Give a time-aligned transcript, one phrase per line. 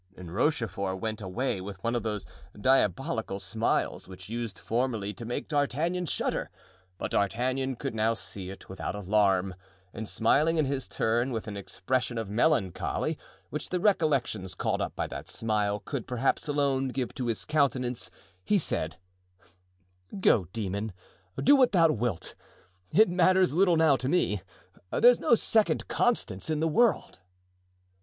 [0.17, 2.25] And Rochefort went away with one of those
[2.59, 6.49] diabolical smiles which used formerly to make D'Artagnan shudder,
[6.97, 9.53] but D'Artagnan could now see it without alarm,
[9.93, 13.15] and smiling in his turn, with an expression of melancholy
[13.51, 18.09] which the recollections called up by that smile could, perhaps, alone give to his countenance,
[18.43, 18.97] he said:
[20.19, 20.93] "Go, demon,
[21.37, 22.33] do what thou wilt!
[22.91, 24.41] It matters little now to me.
[24.91, 27.19] There's no second Constance in the world."